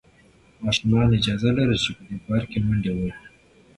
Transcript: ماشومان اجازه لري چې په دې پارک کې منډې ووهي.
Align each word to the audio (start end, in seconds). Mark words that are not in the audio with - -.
ماشومان 0.63 1.07
اجازه 1.19 1.49
لري 1.57 1.77
چې 1.83 1.89
په 1.97 2.01
دې 2.07 2.17
پارک 2.25 2.47
کې 2.51 2.59
منډې 2.65 2.91
ووهي. 2.93 3.13